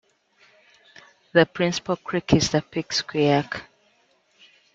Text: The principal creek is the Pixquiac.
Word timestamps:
The 1.31 1.45
principal 1.45 1.95
creek 1.95 2.33
is 2.33 2.49
the 2.49 2.63
Pixquiac. 2.63 3.61